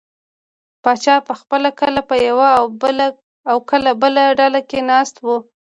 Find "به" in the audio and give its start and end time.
1.19-1.23